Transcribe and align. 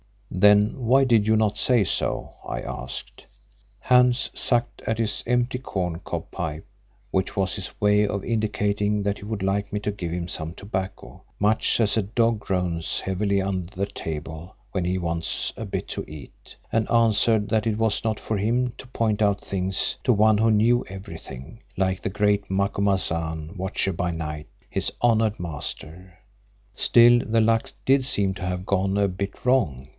"Then 0.33 0.79
why 0.79 1.03
did 1.03 1.27
you 1.27 1.35
not 1.35 1.59
say 1.59 1.83
so?" 1.83 2.31
I 2.47 2.61
asked. 2.61 3.27
Hans 3.81 4.31
sucked 4.33 4.81
at 4.87 4.97
his 4.97 5.23
empty 5.27 5.59
corn 5.59 5.99
cob 5.99 6.31
pipe, 6.31 6.65
which 7.11 7.35
was 7.35 7.55
his 7.55 7.79
way 7.79 8.07
of 8.07 8.23
indicating 8.23 9.03
that 9.03 9.19
he 9.19 9.25
would 9.25 9.43
like 9.43 9.71
me 9.71 9.79
to 9.81 9.91
give 9.91 10.11
him 10.11 10.27
some 10.27 10.53
tobacco, 10.55 11.21
much 11.37 11.79
as 11.79 11.97
a 11.97 12.01
dog 12.01 12.39
groans 12.39 13.01
heavily 13.01 13.41
under 13.41 13.69
the 13.75 13.85
table 13.85 14.55
when 14.71 14.85
he 14.85 14.97
wants 14.97 15.53
a 15.55 15.65
bit 15.65 15.87
to 15.89 16.05
eat, 16.07 16.55
and 16.71 16.89
answered 16.89 17.49
that 17.49 17.67
it 17.67 17.77
was 17.77 18.03
not 18.03 18.19
for 18.19 18.37
him 18.37 18.71
to 18.79 18.87
point 18.87 19.21
out 19.21 19.41
things 19.41 19.97
to 20.05 20.13
one 20.13 20.39
who 20.39 20.49
knew 20.49 20.83
everything, 20.87 21.61
like 21.77 22.01
the 22.01 22.09
great 22.09 22.49
Macumazahn, 22.49 23.55
Watcher 23.55 23.93
by 23.93 24.09
Night, 24.09 24.47
his 24.71 24.91
honoured 25.03 25.39
master. 25.39 26.17
Still, 26.73 27.19
the 27.19 27.41
luck 27.41 27.71
did 27.85 28.03
seem 28.05 28.33
to 28.35 28.41
have 28.41 28.65
gone 28.65 28.97
a 28.97 29.07
bit 29.07 29.45
wrong. 29.45 29.89